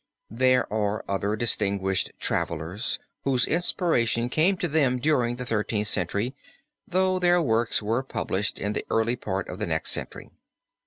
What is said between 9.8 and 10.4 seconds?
century.